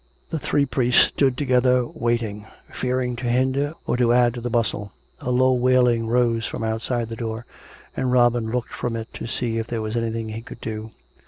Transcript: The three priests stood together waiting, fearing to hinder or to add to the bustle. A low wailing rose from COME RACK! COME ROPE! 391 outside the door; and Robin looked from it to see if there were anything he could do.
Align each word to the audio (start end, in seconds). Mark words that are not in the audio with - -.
The 0.31 0.39
three 0.39 0.65
priests 0.65 1.03
stood 1.03 1.37
together 1.37 1.85
waiting, 1.85 2.47
fearing 2.71 3.15
to 3.17 3.25
hinder 3.27 3.75
or 3.85 3.97
to 3.97 4.13
add 4.13 4.33
to 4.33 4.41
the 4.41 4.49
bustle. 4.49 4.93
A 5.19 5.29
low 5.29 5.53
wailing 5.53 6.07
rose 6.07 6.43
from 6.43 6.61
COME 6.63 6.71
RACK! 6.71 6.81
COME 6.81 6.97
ROPE! 6.97 7.07
391 7.09 7.37
outside 7.37 8.01
the 8.01 8.03
door; 8.03 8.03
and 8.03 8.11
Robin 8.11 8.51
looked 8.51 8.73
from 8.73 8.95
it 8.95 9.13
to 9.13 9.27
see 9.27 9.59
if 9.59 9.67
there 9.67 9.79
were 9.83 9.89
anything 9.89 10.29
he 10.29 10.41
could 10.41 10.59
do. 10.59 10.89